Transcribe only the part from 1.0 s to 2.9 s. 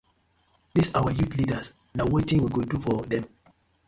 youth leaders na wetin we go do